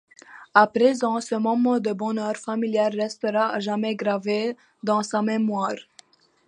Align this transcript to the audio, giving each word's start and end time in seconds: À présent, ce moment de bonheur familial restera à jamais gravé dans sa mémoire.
À 0.55 0.65
présent, 0.65 1.21
ce 1.21 1.35
moment 1.35 1.79
de 1.79 1.93
bonheur 1.93 2.35
familial 2.35 2.99
restera 2.99 3.49
à 3.49 3.59
jamais 3.59 3.93
gravé 3.93 4.57
dans 4.81 5.03
sa 5.03 5.21
mémoire. 5.21 5.75